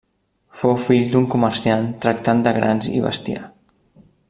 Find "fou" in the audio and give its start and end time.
0.61-0.71